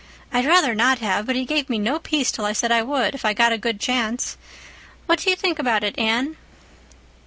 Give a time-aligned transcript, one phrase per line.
[0.33, 3.13] I'd rather not have, but he gave me no peace till I said I would,
[3.13, 4.35] if I got a good chance.
[5.05, 6.37] What do you think about it, Anne?"